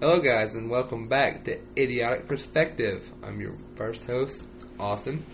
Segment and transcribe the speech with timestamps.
[0.00, 3.10] Hello, guys, and welcome back to Idiotic Perspective.
[3.22, 4.44] I'm your first host,
[4.78, 5.24] Austin,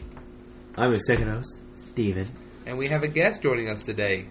[0.77, 2.27] I'm your second host, Steven.
[2.67, 4.27] and we have a guest joining us today.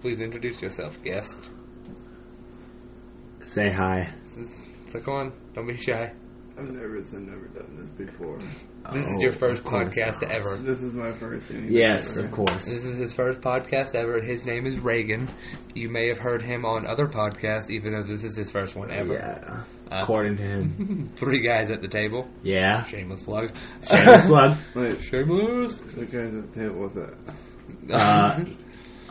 [0.00, 1.50] Please introduce yourself, guest.
[3.44, 4.12] Say hi.
[4.86, 6.12] So come on, don't be shy.
[6.58, 8.38] I've never, I've never done this before.
[8.92, 10.30] This is Oh, your first podcast not.
[10.30, 10.56] ever.
[10.56, 11.50] This is my first.
[11.50, 12.26] Yes, ever.
[12.26, 12.64] of course.
[12.64, 14.22] This is his first podcast ever.
[14.22, 15.28] His name is Reagan.
[15.74, 18.90] You may have heard him on other podcasts, even though this is his first one
[18.90, 19.14] ever.
[19.14, 19.64] Yeah.
[19.94, 21.08] Uh, According to him.
[21.16, 22.26] Three guys at the table.
[22.42, 22.84] Yeah.
[22.84, 23.52] Shameless plugs.
[23.86, 24.56] Shameless plug.
[24.74, 25.76] Wait, Shameless.
[25.78, 27.14] the guys at the table, what's that?
[27.92, 28.44] Uh,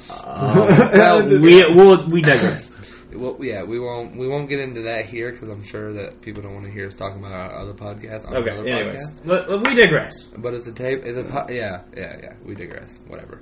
[0.10, 2.72] uh, well, we we'll, we digress.
[3.16, 6.42] Well, yeah, we won't we won't get into that here because I'm sure that people
[6.44, 8.28] don't want to hear us talking about our other podcasts.
[8.28, 8.52] On Okay.
[8.52, 9.26] another Anyways, podcast.
[9.26, 10.26] Let- let- we digress.
[10.38, 11.06] but it's a tape.
[11.06, 12.34] It's a po- yeah, yeah, yeah.
[12.44, 13.00] We digress.
[13.08, 13.42] Whatever.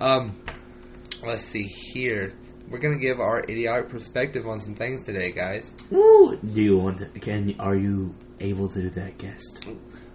[0.00, 0.32] Um,
[1.26, 2.32] let's see here.
[2.70, 5.72] We're gonna give our idiotic perspective on some things today, guys.
[5.90, 6.36] Woo.
[6.38, 7.06] Do you want to?
[7.20, 9.66] Can are you able to do that, guest?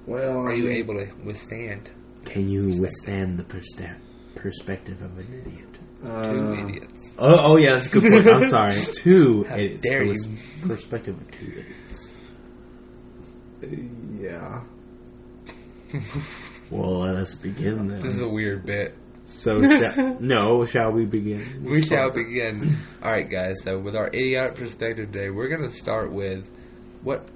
[0.08, 1.92] Well, Are I you able to withstand
[2.26, 3.96] Can you withstand the perspe-
[4.36, 5.69] perspective of an idiot?
[6.04, 7.12] Uh, two idiots?
[7.18, 8.28] Oh, oh yeah, that's a good point.
[8.28, 8.76] I'm sorry.
[8.94, 9.84] Two How idiots.
[9.84, 10.16] dare you.
[10.62, 12.12] Perspective of two idiots.
[14.20, 14.62] Yeah.
[16.72, 18.02] Well, let us begin then.
[18.04, 18.96] This is a weird bit.
[19.26, 21.64] So, sha- no, shall we begin?
[21.64, 22.78] We shall begin.
[23.02, 23.64] All right, guys.
[23.64, 26.48] So with our idiotic perspective today, we're gonna start with
[27.02, 27.28] what.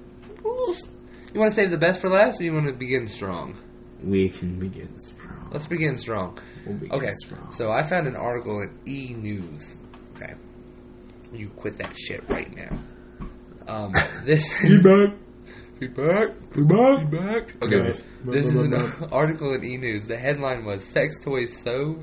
[0.44, 3.58] You want to save the best for last, or you want to begin strong?
[4.04, 5.48] We can begin strong.
[5.52, 6.38] Let's begin strong.
[6.66, 7.50] We'll begin Okay, strong.
[7.50, 9.76] so I found an article in E News.
[10.16, 10.34] Okay,
[11.32, 12.78] you quit that shit right now.
[13.66, 13.92] Um,
[14.24, 15.14] this Feedback.
[15.80, 16.98] feedback, Feedback.
[17.10, 17.62] feedback.
[17.62, 17.92] Okay,
[18.26, 18.74] this is an
[19.10, 20.06] article in E News.
[20.06, 21.98] The headline was "Sex Toys So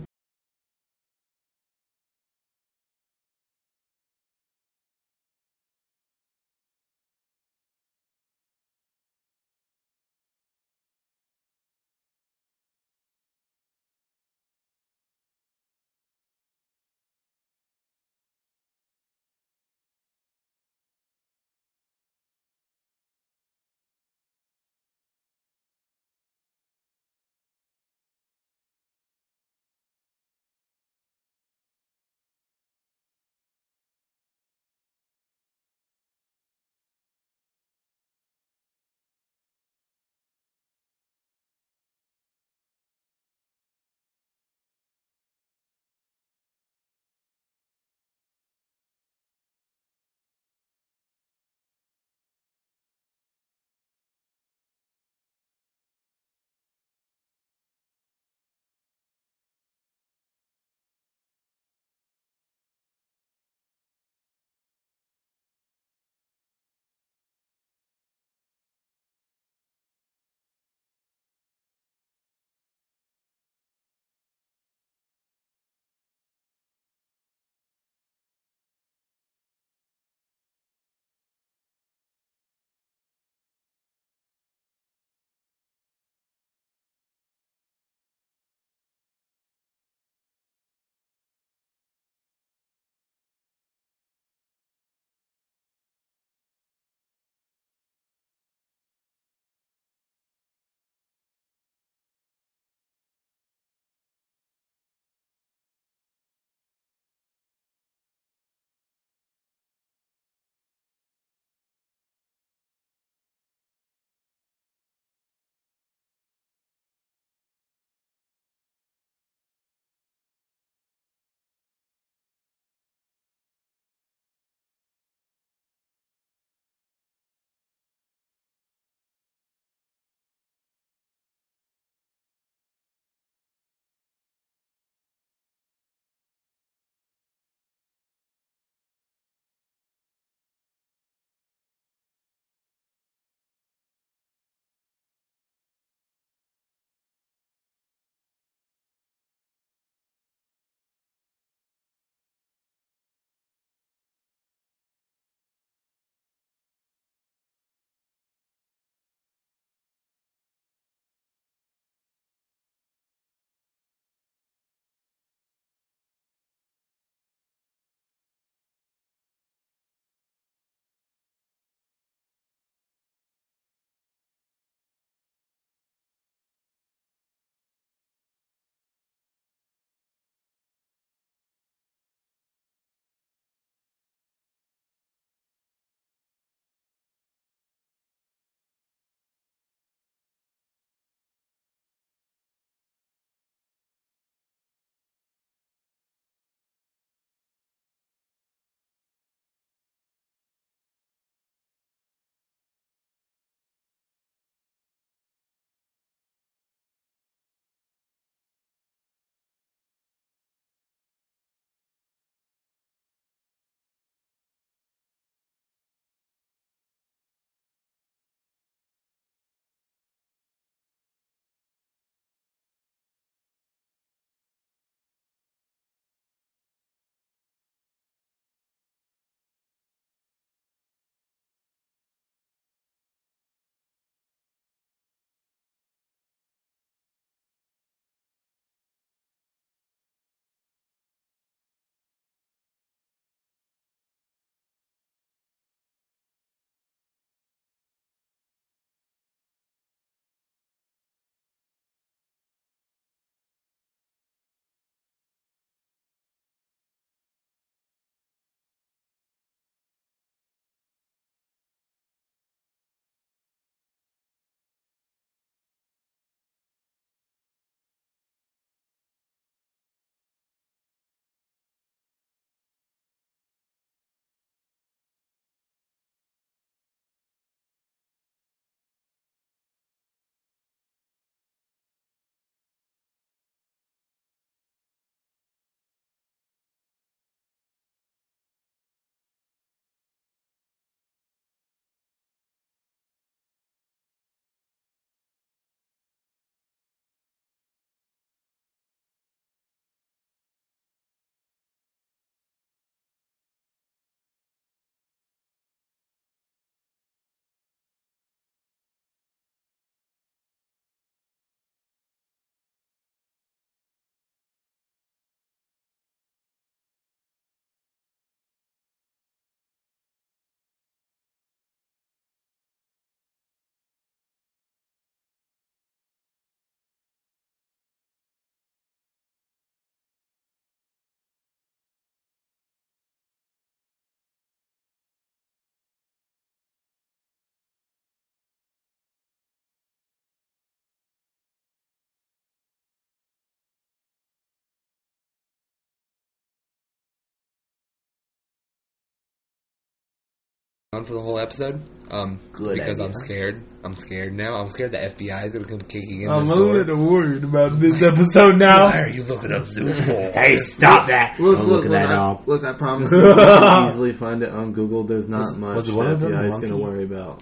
[350.94, 351.82] on for the whole episode.
[352.12, 353.64] Um, Good because I'm scared.
[353.82, 354.56] I'm scared now.
[354.56, 356.74] I'm scared the FBI is gonna come kicking in I'm this a door.
[356.80, 358.88] little worried about this episode now.
[358.92, 359.88] Why are you looking up Zoom?
[360.34, 361.40] Hey, stop that!
[361.40, 362.46] Look, Don't look, look, look, at that I, up.
[362.46, 365.06] look, I promise you, you can easily find it on Google.
[365.06, 367.42] There's not Was- much was the one FBI is going to worry about.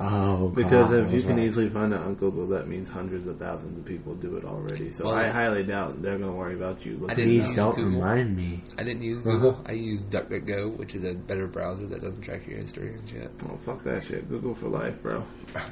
[0.00, 1.46] Oh, Because God, if you can right.
[1.46, 4.90] easily find it on Google, that means hundreds of thousands of people do it already.
[4.90, 6.96] So Well, I highly doubt they're going to worry about you.
[6.96, 8.00] I looking didn't Please don't Google.
[8.00, 8.62] remind me.
[8.78, 9.30] I didn't use uh-huh.
[9.30, 9.64] Google.
[9.66, 13.30] I used DuckDuckGo, which is a better browser that doesn't track your history and shit.
[13.44, 14.28] Oh, fuck that shit.
[14.28, 15.24] Google for life, bro.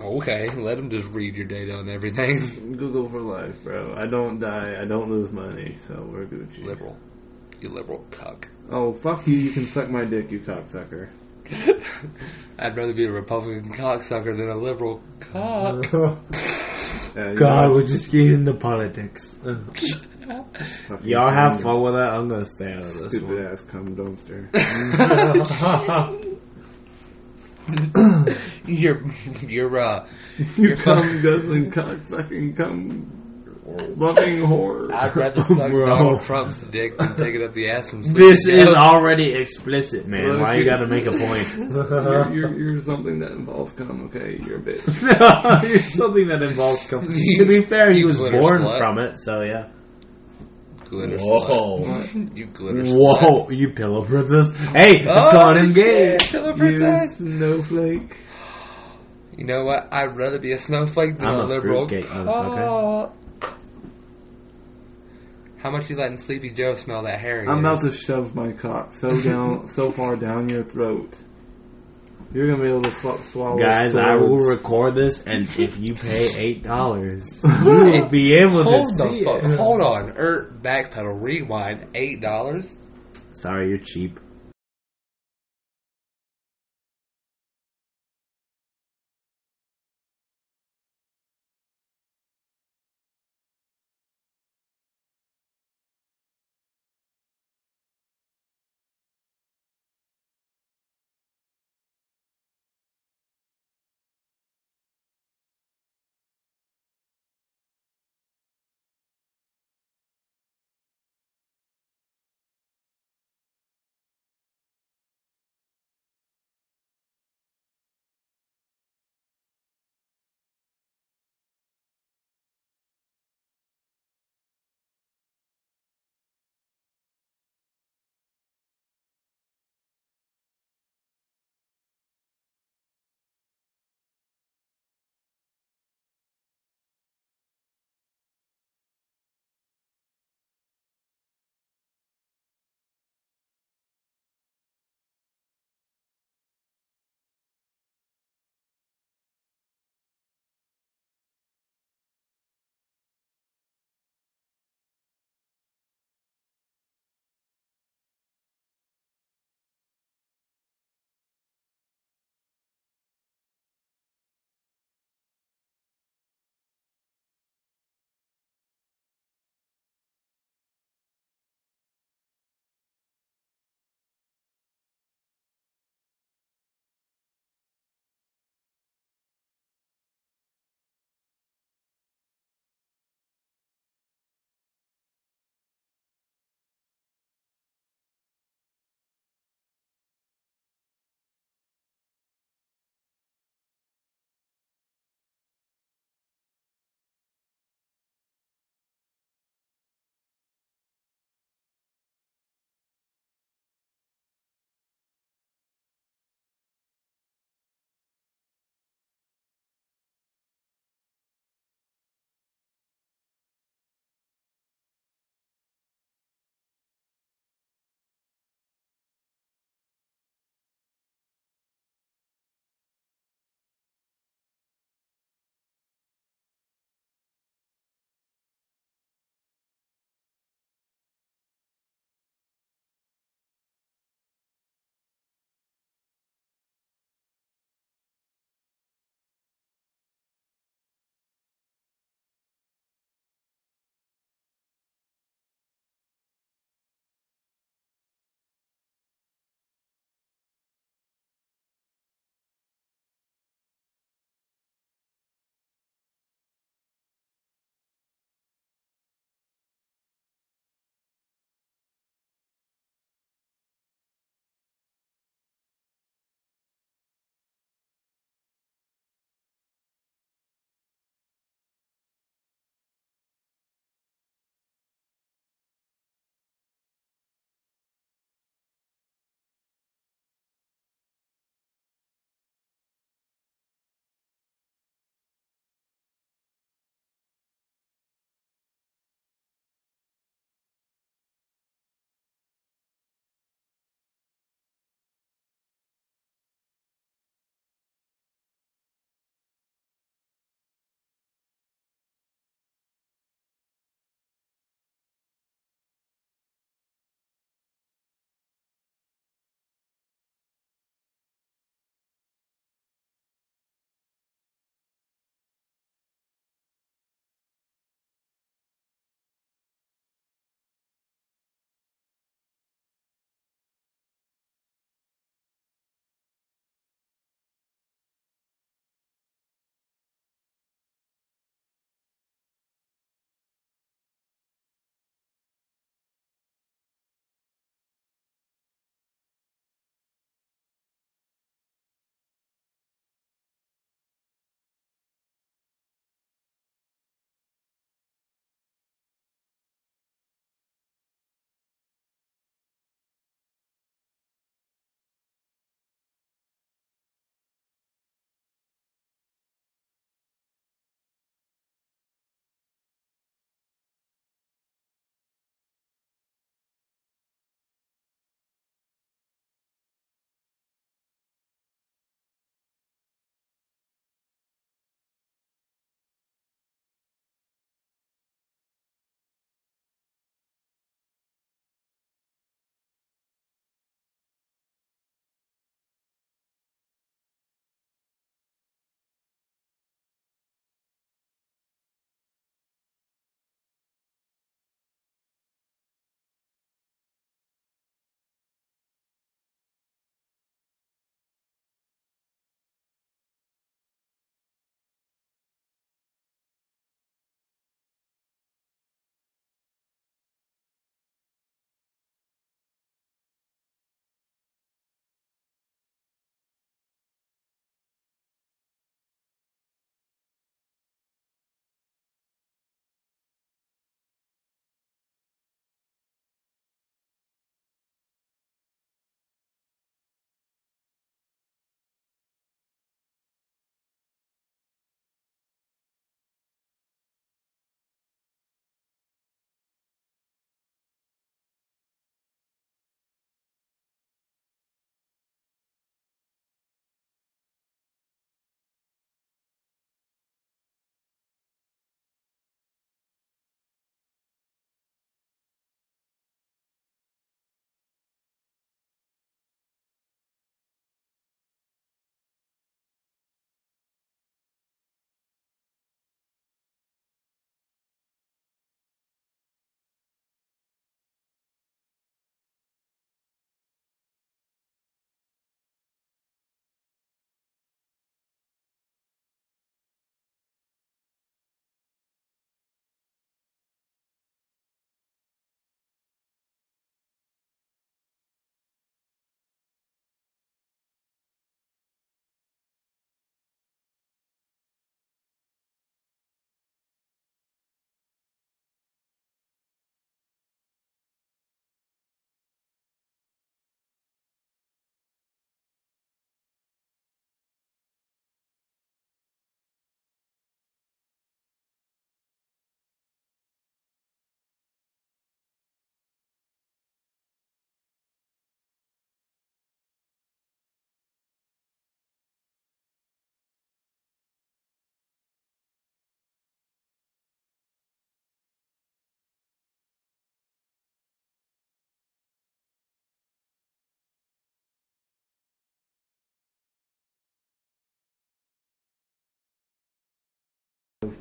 [0.00, 2.36] Okay, let them just read your data on everything.
[2.76, 3.94] Google for life, bro.
[3.96, 4.76] I don't die.
[4.80, 6.64] I don't lose money, so we're Gucci.
[6.64, 6.96] liberal,
[7.60, 8.48] you liberal cuck.
[8.70, 9.34] Oh, fuck you.
[9.36, 11.08] You can suck my dick, you cocksucker.
[12.58, 15.90] I'd rather be a Republican cocksucker than a liberal cock.
[17.14, 19.36] God, know, we're just getting into politics.
[21.02, 22.10] Y'all have fun with that.
[22.12, 23.46] I'm gonna stay out of this Stupid one.
[23.46, 24.48] ass cum dumpster.
[28.66, 29.04] you're,
[29.42, 30.06] you're, uh,
[30.56, 33.19] you You're cum guzzling, cocksucking, cum
[33.96, 34.92] loving whore.
[34.92, 35.86] I'd rather suck Bro.
[35.86, 38.78] Donald Trump's dick than take it up the ass from This Sleepy is Joe.
[38.80, 40.32] already explicit, man.
[40.32, 41.48] Look, Why you you- gotta make a point?
[41.58, 44.38] you're, you're, you're something that involves cum, okay?
[44.44, 45.64] You're a bitch.
[45.70, 48.78] It's something that involves com- To be fair, he was Glitter born slut.
[48.78, 49.68] from it, so yeah.
[50.84, 51.80] glitter Whoa.
[51.84, 52.36] slut.
[52.36, 53.22] You glitter slut.
[53.22, 54.54] Whoa, you pillow princess.
[54.56, 56.12] Hey, it's Oh, calling him gay.
[56.12, 57.16] yeah, Pillow You princess.
[57.18, 58.16] snowflake.
[59.36, 59.88] You know what?
[59.94, 61.88] I'd rather be a snowflake than I'm a a liberal.
[61.88, 62.56] fruitcake, motherfucker.
[62.56, 63.16] cock.
[65.62, 67.44] How much you letting Sleepy Joe smell that hair?
[67.48, 71.14] I'm about to shove my cock so down, so far down your throat.
[72.32, 73.58] You're gonna be able to sw- swallow.
[73.58, 78.62] Guys, I will record this, and if you pay eight dollars, you will be able
[78.62, 79.42] Hold to see the fuck.
[79.44, 79.56] it.
[79.58, 80.10] Hold on.
[80.16, 81.20] Er, backpedal.
[81.20, 81.88] Rewind.
[81.94, 82.76] Eight dollars.
[83.32, 84.20] Sorry, you're cheap.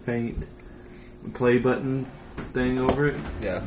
[0.06, 0.46] Faint
[1.34, 2.06] play button
[2.54, 3.64] thing over it, Yeah.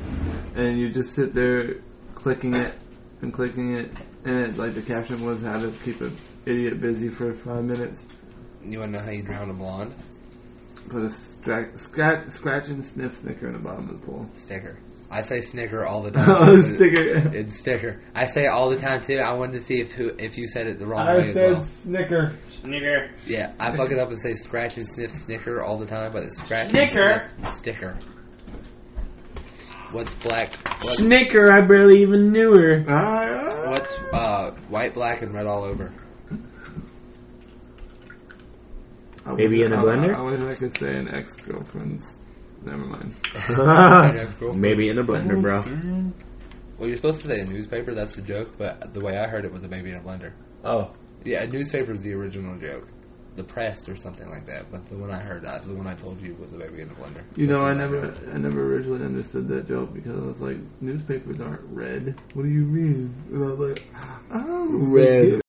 [0.54, 1.76] and you just sit there
[2.14, 2.74] clicking it
[3.22, 3.90] and clicking it,
[4.26, 8.04] and it, like the caption was how to keep an idiot busy for five minutes.
[8.62, 9.94] You want to know how you drown a blonde?
[10.90, 14.28] Put a stra- scratch, scratch and sniff snicker in the bottom of the pool.
[14.34, 14.76] Sticker.
[15.12, 16.74] I say snicker all the Oh, time.
[16.74, 17.34] sticker.
[17.36, 18.00] It's sticker.
[18.14, 19.18] I say it all the time too.
[19.18, 21.60] I wanted to see if who if you said it the wrong way as well.
[21.62, 22.34] snicker.
[22.62, 23.10] Nigger.
[23.26, 26.22] Yeah, I fuck it up and say scratch and sniff snicker all the time, but
[26.22, 27.10] it's scratch Snicker?
[27.12, 27.98] and sniff sticker.
[29.90, 30.54] What's black?
[30.82, 32.82] What's, Snicker, I barely even knew her.
[32.88, 35.92] Ah, what's uh, white, black, and red all over?
[39.26, 40.14] Maybe in a blender?
[40.14, 42.16] I, I wish I could say an ex girlfriend's.
[42.64, 43.14] Never mind.
[43.34, 44.26] I.
[44.54, 45.64] Maybe in a blender, bro.
[46.78, 47.94] Well, you're supposed to say a newspaper.
[47.94, 50.32] That's the joke, but the way I heard it was a baby in a blender.
[50.64, 50.92] Oh.
[51.24, 52.88] Yeah, a newspaper is the original joke.
[53.36, 54.70] The press or something like that.
[54.70, 56.90] But the one I heard, uh, the one I told you was a baby in
[56.90, 57.24] a blender.
[57.34, 58.30] You That's know, I never, heard.
[58.34, 62.20] I never originally understood that joke because I was like, newspapers aren't red.
[62.34, 63.14] What do you mean?
[63.32, 63.82] And I was like,
[64.32, 65.41] oh, Red.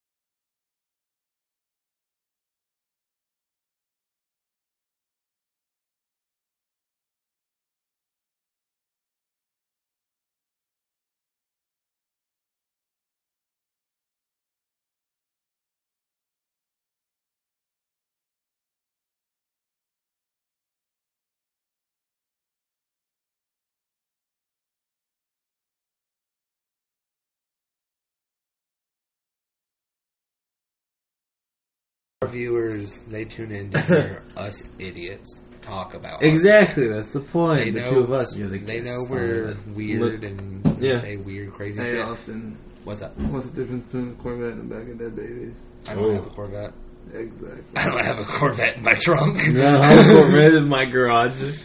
[32.23, 37.19] Our viewers, they tune in to hear us idiots talk about our- Exactly, that's the
[37.21, 37.59] point.
[37.65, 40.99] They the know- two of us, you're the They know we're weird and Yeah.
[41.01, 42.01] say weird, crazy Hey, shit.
[42.01, 43.17] Austin, What's up?
[43.17, 45.55] what's the difference between a Corvette and a bag of dead babies?
[45.87, 46.13] I don't Oh.
[46.13, 46.33] have a oh.
[46.33, 46.73] Corvette.
[47.13, 47.61] Exactly.
[47.75, 49.39] I don't have a Corvette in my trunk.
[49.53, 51.57] No, I'm going red in my garage.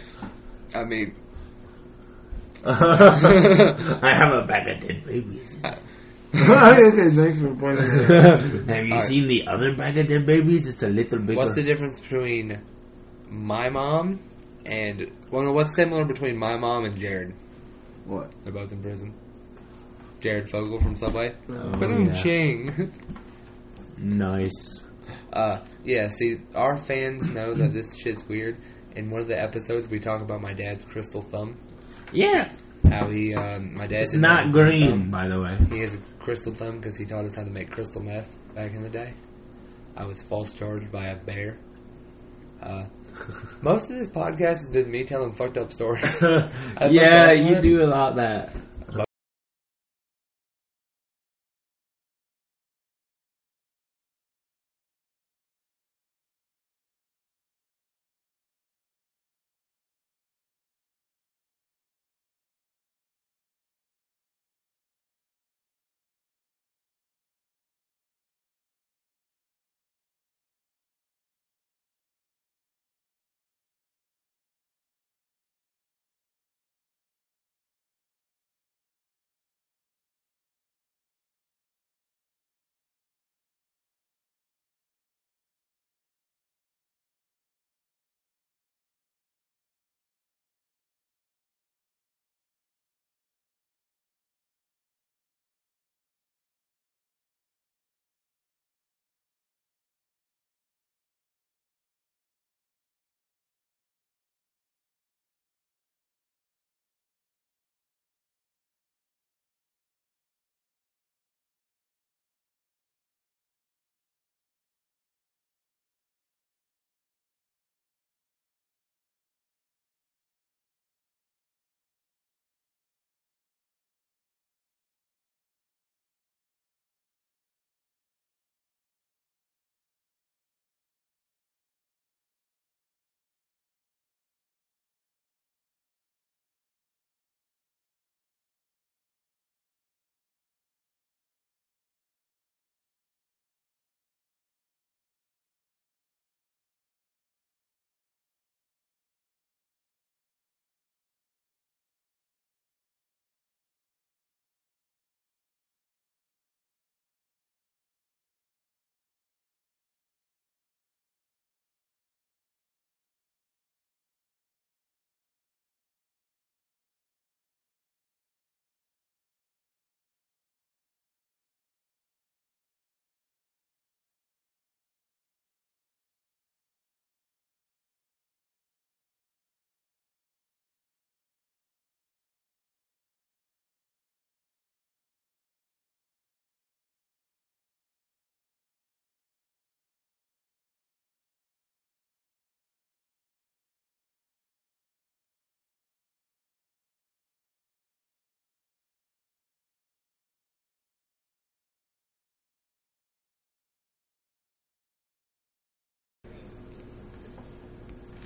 [0.75, 1.15] I mean,
[2.65, 5.57] I have a bag of dead babies.
[5.65, 5.75] Uh,
[6.35, 8.43] okay, thanks for pointing out.
[8.69, 9.03] have you Alright.
[9.03, 10.67] seen the other bag of dead babies?
[10.67, 11.39] It's a little bigger.
[11.39, 12.63] what's the difference between
[13.31, 14.21] my mom
[14.67, 17.35] and well, no, what's similar between my mom and Jared?
[18.05, 18.31] What?
[18.45, 19.15] They're both in prison.
[20.21, 21.35] Jared Fogle from Subway.
[21.49, 22.13] Oh, But I'm yeah.
[22.23, 22.93] Ching.
[23.97, 24.85] Nice.
[25.33, 26.09] Uh, yeah.
[26.09, 28.59] See, our fans know that this shit's weird.
[28.97, 31.57] In one of the episodes, we talk about my dad's crystal thumb.
[32.13, 32.53] Yeah.
[32.91, 34.01] How he, um, my dad.
[34.01, 35.59] It's not green, by the way.
[35.71, 38.73] He has a crystal thumb because he taught us how to make crystal meth back
[38.73, 39.15] in the day.
[39.97, 41.59] I was false charged by a bear.
[42.63, 42.87] Uh,
[43.63, 46.23] most of this podcast has been me telling fucked up stories.
[46.91, 48.53] Yeah, you do a lot of that.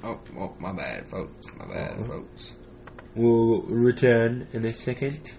[0.05, 1.47] Oh, oh, my bad, folks.
[1.57, 2.57] My bad, folks.
[3.15, 5.33] We'll return in a second.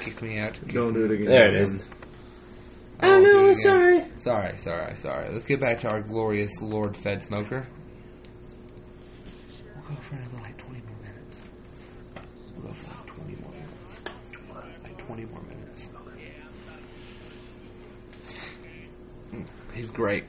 [0.00, 0.54] Kick me out.
[0.54, 1.26] Kick Don't me- do it again.
[1.26, 1.86] There it is.
[3.00, 4.04] I won't do sorry.
[4.16, 5.28] Sorry, sorry, sorry.
[5.32, 7.66] Let's get back to our glorious Lord Fed Smoker.
[9.74, 11.40] We'll go for another like 20 more minutes.
[12.56, 14.00] We'll go for like 20 more minutes.
[14.84, 15.88] Like 20 more minutes.
[19.34, 20.24] Mm, He's great.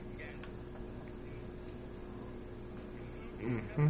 [3.44, 3.88] Hmm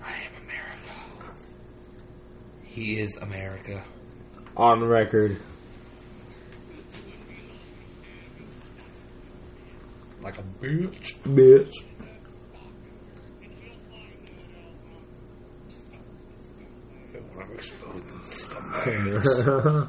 [0.00, 0.94] I am America.
[2.62, 3.82] He is America.
[4.56, 5.36] On record.
[10.22, 11.16] Like a bitch.
[11.24, 11.74] Bitch.
[18.88, 19.88] 呵呵呵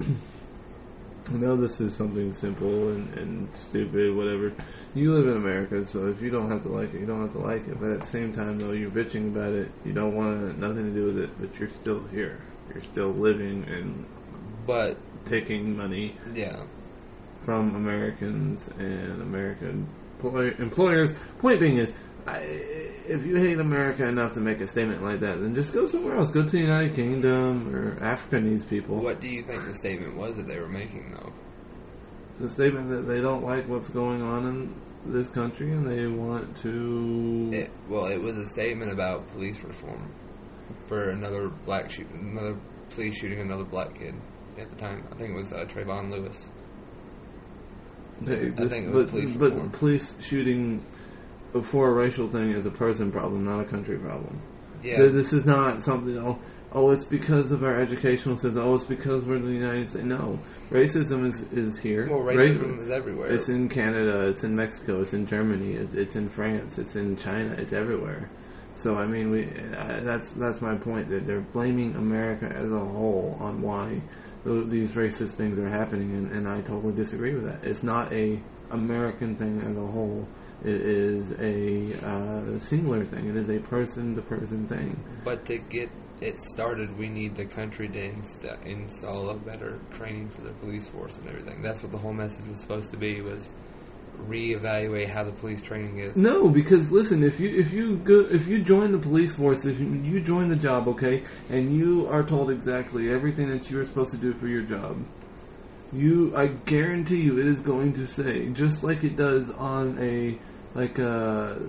[1.30, 4.52] I know this is something simple and, and stupid, whatever.
[4.94, 7.32] You live in America, so if you don't have to like it, you don't have
[7.32, 7.78] to like it.
[7.78, 9.70] But at the same time, though, you're bitching about it.
[9.84, 12.40] You don't want nothing to do with it, but you're still here.
[12.72, 14.04] You're still living and
[14.66, 16.62] But taking money yeah,
[17.44, 19.86] from Americans and American
[20.18, 21.12] employ- employers.
[21.38, 21.92] Point being is,
[22.26, 25.86] I, if you hate America enough to make a statement like that, then just go
[25.86, 26.30] somewhere else.
[26.30, 28.96] Go to the United Kingdom or Africa needs people.
[29.02, 31.32] what do you think the statement was that they were making though?
[32.38, 34.74] The statement that they don't like what's going on in
[35.12, 37.50] this country and they want to.
[37.52, 40.10] It, well, it was a statement about police reform
[40.86, 42.56] for another black shoot, another
[42.90, 44.14] police shooting another black kid
[44.58, 45.06] at the time.
[45.12, 46.48] I think it was uh, Trayvon Lewis.
[48.20, 49.70] They- I think it was but, police but reform.
[49.70, 50.84] police shooting
[51.62, 54.40] for a racial thing is a person problem, not a country problem.
[54.82, 56.16] Yeah, This is not something.
[56.18, 56.38] Oh,
[56.72, 58.62] oh, it's because of our educational system.
[58.62, 60.04] Oh, it's because we're in the United States.
[60.06, 60.38] No,
[60.70, 62.08] racism is is here.
[62.08, 63.28] well, Ra- racism is everywhere.
[63.30, 64.28] It's in Canada.
[64.28, 65.02] It's in Mexico.
[65.02, 65.74] It's in Germany.
[65.74, 66.78] It's, it's in France.
[66.78, 67.52] It's in China.
[67.58, 68.30] It's everywhere.
[68.74, 69.44] So I mean, we
[69.76, 74.00] uh, that's that's my point that they're blaming America as a whole on why
[74.44, 77.62] th- these racist things are happening, and, and I totally disagree with that.
[77.64, 78.40] It's not a
[78.70, 80.26] American thing as a whole.
[80.62, 83.28] It is a uh, singular thing.
[83.28, 85.02] It is a person to person thing.
[85.24, 85.90] But to get
[86.20, 90.88] it started, we need the country to inst- install a better training for the police
[90.88, 91.62] force and everything.
[91.62, 93.54] That's what the whole message was supposed to be: was
[94.28, 96.16] reevaluate how the police training is.
[96.16, 99.78] No, because listen, if you if you go if you join the police force, if
[99.78, 103.84] you, you join the job, okay, and you are told exactly everything that you are
[103.84, 105.02] supposed to do for your job,
[105.92, 110.38] you I guarantee you it is going to say just like it does on a
[110.74, 111.60] like a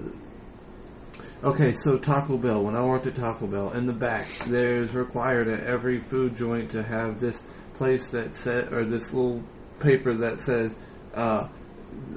[1.44, 2.64] Okay, so Taco Bell.
[2.64, 6.70] When I worked at Taco Bell, in the back, there's required at every food joint
[6.72, 7.42] to have this
[7.76, 9.42] place that said, or this little
[9.80, 10.76] paper that says,
[11.16, 11.48] uh,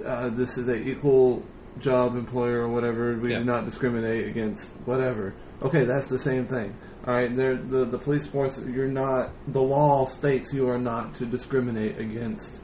[0.05, 1.43] uh, "This is an equal
[1.81, 3.15] job employer or whatever.
[3.17, 3.39] We Yeah.
[3.39, 5.33] do not discriminate against whatever."
[5.63, 6.75] Okay, that's the same thing.
[7.07, 8.61] All right, there, the the police force.
[8.63, 9.31] You're not.
[9.49, 12.61] The law states you are not to discriminate against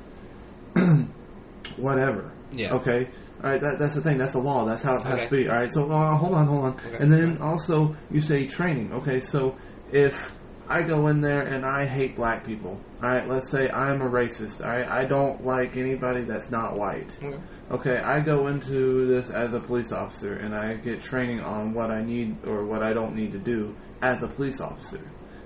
[1.76, 2.32] whatever.
[2.52, 2.74] Yeah.
[2.74, 3.08] Okay.
[3.42, 3.60] All right.
[3.60, 4.18] That, that's the thing.
[4.18, 4.64] That's the law.
[4.64, 5.24] That's how it has Okay.
[5.24, 5.48] to be.
[5.48, 5.72] All right.
[5.72, 6.72] So uh, hold on, hold on.
[6.74, 6.96] Okay.
[6.98, 8.92] And then also you say training.
[8.92, 9.20] Okay.
[9.20, 9.56] So
[9.92, 10.34] if
[10.68, 12.78] I go in there and I hate black people.
[13.02, 13.26] All right.
[13.28, 14.64] Let's say I'm a racist.
[14.64, 14.88] All right.
[14.88, 17.16] I don't like anybody that's not white.
[17.22, 17.38] Okay.
[17.70, 21.92] Okay, I go into this as a police officer and I get training on what
[21.92, 25.00] I need or what I don't need to do as a police officer.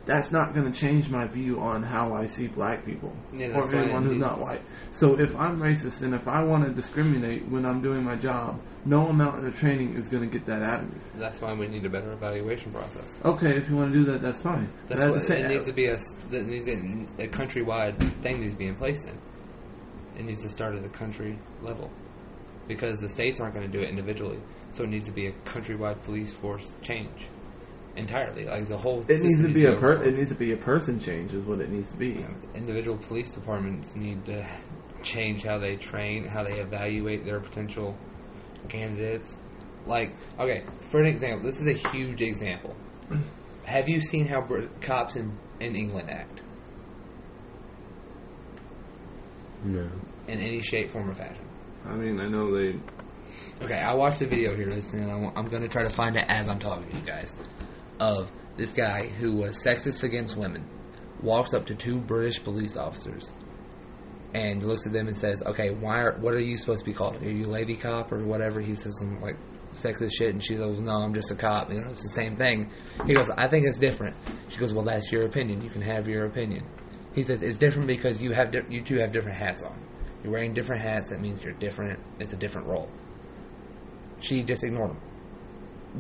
[0.07, 3.75] That's not going to change my view on how I see black people Yeah, or
[3.75, 4.61] anyone it who's not white.
[4.91, 8.61] So if I'm racist and if I want to discriminate when I'm doing my job,
[8.85, 11.01] no amount of training is going to get that out of me.
[11.15, 13.19] That's why we need a better evaluation process.
[13.25, 14.71] Okay, if you want to do that, that's fine.
[14.89, 15.97] That's But what same- it needs to be a
[16.29, 16.75] that needs a,
[17.25, 19.05] a countrywide thing needs to be in place.
[19.05, 19.19] In
[20.19, 21.91] it needs to start at the country level
[22.69, 24.39] because the states aren't going to do it individually.
[24.71, 27.29] So it needs to be a countrywide police force change
[27.97, 28.45] entirely.
[28.47, 29.05] Like the whole.
[29.09, 31.61] It needs to be a per- it needs to be a person change is what
[31.61, 32.25] it needs to be.
[32.55, 34.47] Individual police departments need to
[35.03, 37.97] change how they train, how they evaluate their potential
[38.69, 39.37] candidates.
[39.87, 42.75] Like, okay, for an example, this is a huge example.
[43.65, 46.43] Have you seen how Br- cops in in England act
[49.63, 49.89] No.
[50.29, 51.45] in any shape, form, or fashion?
[51.87, 52.79] I mean, I know they
[53.63, 54.69] Okay, I watched a video here.
[54.69, 56.97] Listen, and I wa- I'm going to try to find it as I'm talking to
[56.97, 57.35] you guys.
[58.01, 60.69] Of this guy who was sexist against women,
[61.23, 63.33] walks up to two British police officers,
[64.35, 66.03] and looks at them and says, "Okay, why?
[66.03, 67.23] Are, what are you supposed to be called?
[67.23, 69.37] Are you lady cop or whatever?" He says some like
[69.71, 72.37] sexist shit, and she goes, "No, I'm just a cop." You know, it's the same
[72.37, 72.71] thing.
[73.07, 74.17] He goes, "I think it's different."
[74.49, 75.63] She goes, "Well, that's your opinion.
[75.63, 76.65] You can have your opinion."
[77.15, 79.79] He says, "It's different because you have di- you two have different hats on.
[80.23, 81.11] You're wearing different hats.
[81.11, 82.01] That means you're different.
[82.19, 82.91] It's a different role."
[84.19, 85.01] She just ignored him.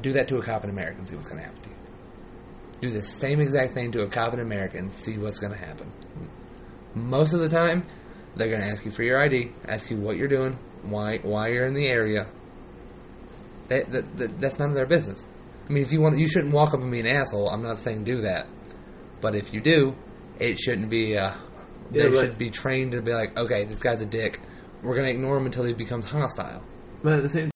[0.01, 1.75] Do that to a cop in America and see what's going to happen to you.
[2.85, 5.59] Do the same exact thing to a cop in America and see what's going to
[5.59, 5.91] happen.
[6.95, 7.87] Most of the time,
[8.37, 11.49] they're going to ask you for your ID, ask you what you're doing, why why
[11.49, 12.29] you're in the area.
[13.69, 15.27] That, that, that that's none of their business.
[15.67, 17.49] I mean, if you want, you shouldn't walk up and be an asshole.
[17.49, 18.49] I'm not saying do that,
[19.23, 19.95] but if you do,
[20.39, 21.17] it shouldn't be.
[21.17, 21.33] Uh,
[21.91, 24.41] they Yeah, should be trained to be like, okay, this guy's a dick.
[24.83, 26.63] We're going to ignore him until he becomes hostile.
[27.03, 27.49] but at the same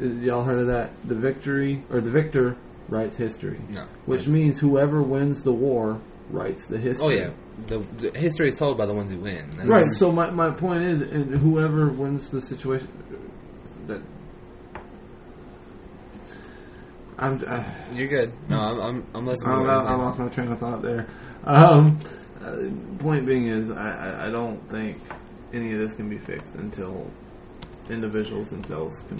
[0.00, 0.90] Y'all heard of that?
[1.06, 2.56] The victory or the victor
[2.88, 3.86] writes history, No.
[4.06, 7.06] which means whoever wins the war writes the history.
[7.06, 7.30] Oh yeah,
[7.66, 7.78] the,
[8.10, 9.50] the history is told by the ones who win.
[9.64, 9.86] Right.
[9.86, 12.88] So my, my point is, and whoever wins the situation,
[13.86, 14.00] that
[17.18, 17.42] I'm.
[17.46, 18.32] Uh, You're good.
[18.48, 19.54] No, I'm I'm, I'm listening.
[19.54, 21.06] I, to what you're I lost my train of thought there.
[21.44, 22.00] Um,
[22.42, 22.68] uh,
[22.98, 25.00] point being is, I, I, I don't think
[25.52, 27.08] any of this can be fixed until
[27.90, 29.16] individuals themselves can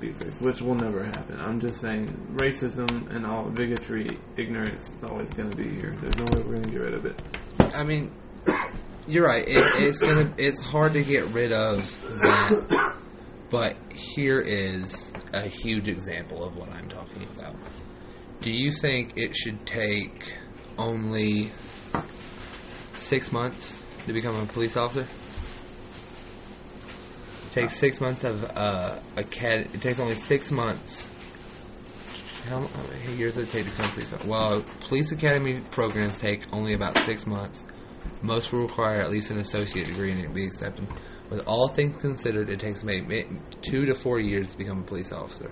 [0.00, 1.40] be fixed, which will never happen.
[1.40, 5.96] I'm just saying, racism and all bigotry, ignorance is always going to be here.
[6.00, 7.22] There's no way we're going to get rid of it.
[7.60, 8.12] I mean,
[9.06, 9.44] you're right.
[9.46, 10.32] It, it's gonna.
[10.36, 11.78] It's hard to get rid of
[12.22, 12.96] that.
[13.50, 17.56] But here is a huge example of what I'm talking about.
[18.40, 20.34] Do you think it should take
[20.76, 21.50] only
[22.94, 25.06] six months to become a police officer?
[27.58, 29.74] It takes six months of uh, acad.
[29.74, 31.10] It takes only six months.
[32.44, 34.28] How, how many years does it take to become a police officer?
[34.28, 37.64] Well, police academy programs take only about six months.
[38.22, 40.86] Most will require at least an associate degree and be accepted.
[41.30, 43.26] With all things considered, it takes maybe
[43.60, 45.50] two to four years to become a police officer.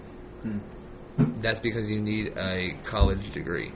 [1.18, 3.72] That's because you need a college degree.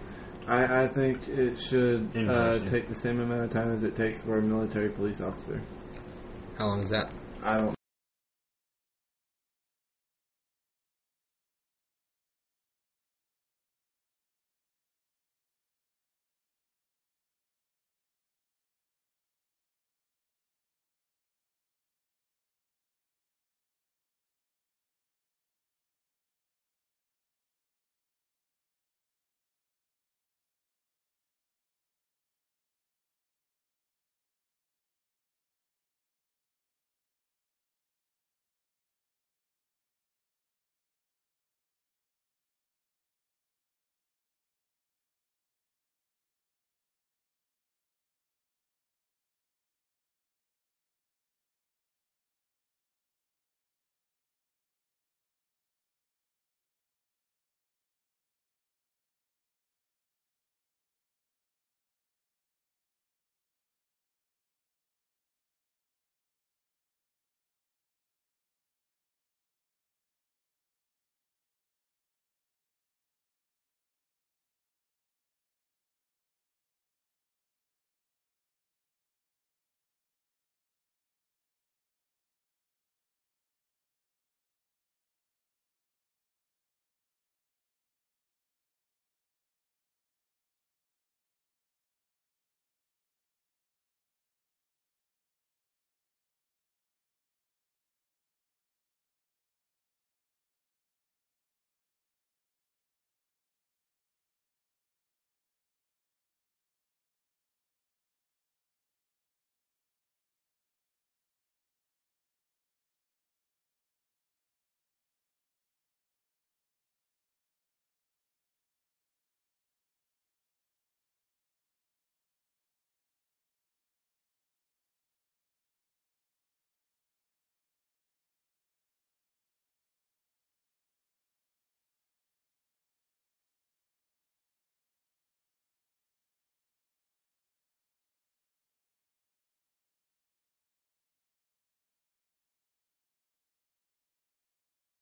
[0.46, 4.22] I, I think it should uh, take the same amount of time as it takes
[4.22, 5.60] for a military police officer.
[6.56, 7.10] How long is that?
[7.42, 7.79] I don't.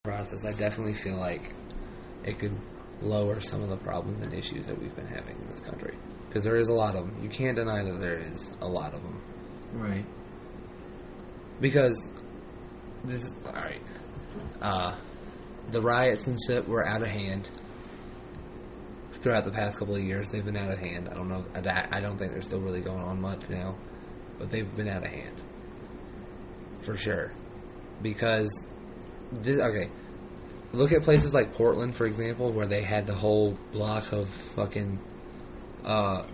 [0.09, 0.45] Process.
[0.45, 1.53] I definitely feel like
[2.25, 2.57] it could
[3.03, 5.95] lower some of the problems and issues that we've been having in this country.
[6.29, 7.23] Because there is a lot of them.
[7.23, 9.21] You can't deny that there is a lot of them.
[9.75, 10.05] Right.
[11.61, 12.09] because
[13.05, 13.83] this is all right.
[14.63, 14.97] Uh,
[15.71, 17.49] the riots and shit were out of hand
[19.13, 20.31] throughout the past couple of years.
[20.31, 21.09] They've been out of hand.
[21.11, 21.45] I don't know.
[21.55, 23.77] I, I don't think they're still really going on much now,
[24.39, 25.41] but they've been out of hand
[26.81, 27.31] for sure.
[28.01, 28.65] Because
[29.33, 29.91] this okay.
[30.73, 34.99] Look at places like Portland, for example, where they had the whole block of fucking
[35.85, 36.27] uh,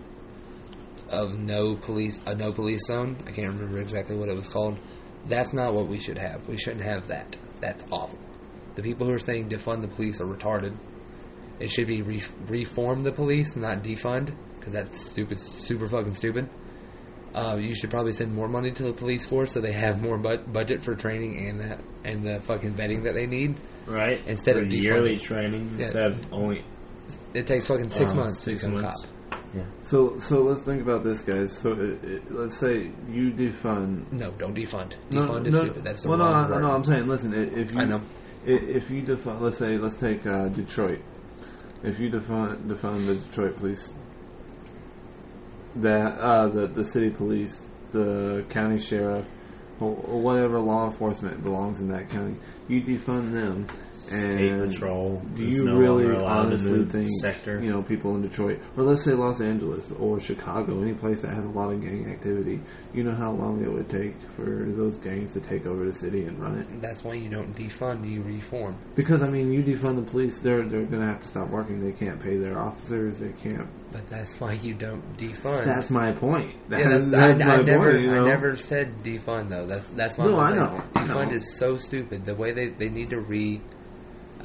[1.09, 3.17] of no police a no police zone.
[3.27, 4.77] I can't remember exactly what it was called.
[5.25, 6.47] That's not what we should have.
[6.47, 7.35] We shouldn't have that.
[7.61, 8.19] That's awful.
[8.75, 10.75] The people who are saying defund the police are retarded.
[11.59, 16.49] It should be re- reform the police, not defund, because that's stupid, super fucking stupid.
[17.35, 20.17] Uh, you should probably send more money to the police force so they have more
[20.17, 23.55] bu- budget for training and that and the fucking vetting that they need.
[23.85, 24.21] Right.
[24.25, 25.21] Instead For of yearly defunding.
[25.21, 25.83] training Yeah.
[25.85, 26.63] instead of only
[27.33, 29.03] It takes fucking six uh, months Six to become months.
[29.03, 29.11] a cop.
[29.83, 31.51] So, so let's think about this, guys.
[31.57, 34.11] So, it, it, let's say you defund.
[34.11, 34.95] No, don't defund.
[35.11, 35.83] No, Defund is no, stupid.
[35.83, 36.61] That's the well, wrong no, no, word.
[36.63, 36.71] no.
[36.71, 37.33] I'm saying, listen.
[37.33, 38.01] i- If you, I know.
[38.45, 40.99] if you define, let's say, let's take uh, Detroit.
[41.83, 43.93] If you defund define the Detroit police,
[45.77, 49.25] that uh, the the city police, the county sheriff,
[49.79, 52.35] or, whatever law enforcement belongs in that county,
[52.67, 53.67] you defund them.
[54.07, 55.21] State And patrol.
[55.35, 57.61] do you no really longer to honestly move think sector?
[57.61, 61.33] you know people in Detroit, or let's say Los Angeles or Chicago, any place that
[61.33, 62.61] has a lot of gang activity?
[62.93, 66.25] You know how long it would take for those gangs to take over the city
[66.25, 66.81] and run it?
[66.81, 68.75] That's why you don't defund, you reform.
[68.95, 71.79] Because I mean, you defund the police, they're they're gonna have to stop working.
[71.83, 73.19] They can't pay their officers.
[73.19, 73.67] They can't.
[73.91, 75.65] But that's why you don't defund.
[75.65, 76.69] That's my point.
[76.69, 78.01] That- yeah, that's, that's I, my I never, point.
[78.03, 78.25] You know?
[78.25, 79.65] I never said defund though.
[79.65, 80.55] That's that's my No, whole I thing.
[80.57, 81.33] know, I Defund know.
[81.35, 82.25] is so stupid.
[82.25, 83.61] The way they they need to re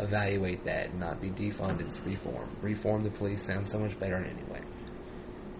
[0.03, 2.49] evaluate that, and not be defunded, It's reform.
[2.63, 4.61] Reform the police sounds so much better anyway.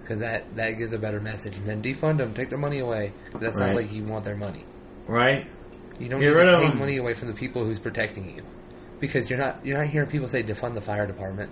[0.01, 1.55] Because that that gives a better message.
[1.57, 3.13] And then defund them, take their money away.
[3.41, 3.85] That sounds Right.
[3.87, 4.65] like you want their money.
[5.07, 5.47] right?
[5.99, 8.43] You don't Get need to take money away from the people who's protecting you.
[9.01, 11.51] Because you're not you're not hearing people say defund the fire department.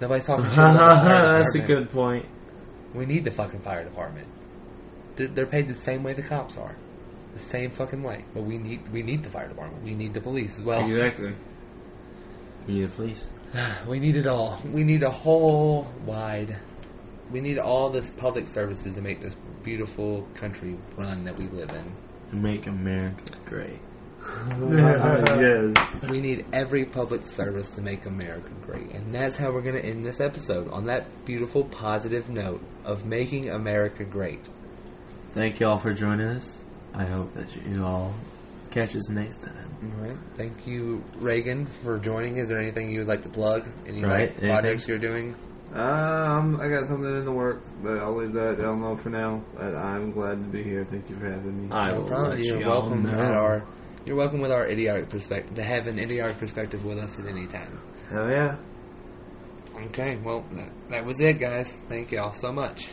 [0.00, 0.72] Nobody's talking shit about
[1.02, 2.26] the fire That's a good point.
[2.94, 4.28] We need the fucking fire department.
[5.16, 6.76] They're, they're paid the same way the cops are,
[7.34, 8.24] the same fucking way.
[8.32, 9.82] But we need we need the fire department.
[9.84, 10.80] We need the police as well.
[10.88, 11.34] Exactly.
[12.66, 13.28] You need a police.
[13.88, 14.60] We need it all.
[14.64, 16.56] We need a whole wide.
[17.30, 21.70] We need all this public services to make this beautiful country run that we live
[21.70, 21.92] in.
[22.30, 23.80] To make America great.
[24.70, 26.02] yes.
[26.10, 28.90] We need every public service to make America great.
[28.90, 33.04] And that's how we're going to end this episode on that beautiful positive note of
[33.04, 34.48] making America great.
[35.32, 36.62] Thank you all for joining us.
[36.92, 38.14] I hope that you all
[38.70, 39.59] catch us next time.
[39.82, 40.16] All right.
[40.36, 42.36] Thank you, Reagan, for joining.
[42.36, 43.68] Is there anything you would like to plug?
[43.86, 44.50] Any Right, like, anything?
[44.50, 45.34] projects you're doing?
[45.72, 49.42] Um, I got something in the works, but I'll leave that down low for now.
[49.56, 50.84] But I'm glad to be here.
[50.84, 51.72] Thank you for having me.
[51.72, 52.38] I no will problem.
[52.40, 53.10] You're you welcome know.
[53.12, 53.64] at our.
[54.04, 57.46] You're welcome with our idiotic perspective to have an idiotic perspective with us at any
[57.46, 57.78] time.
[58.10, 58.56] Hell yeah.
[59.86, 60.16] Okay.
[60.24, 61.80] Well, that, that was it, guys.
[61.88, 62.86] Thank you all so much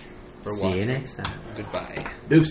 [0.44, 0.80] for See watching.
[0.82, 1.40] you next time.
[1.56, 2.12] Goodbye.
[2.30, 2.46] Deuce.